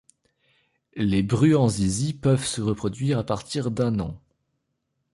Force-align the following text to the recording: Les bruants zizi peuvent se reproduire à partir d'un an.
Les 0.95 1.21
bruants 1.21 1.69
zizi 1.69 2.13
peuvent 2.15 2.43
se 2.43 2.59
reproduire 2.59 3.19
à 3.19 3.23
partir 3.23 3.69
d'un 3.69 3.99
an. 3.99 4.19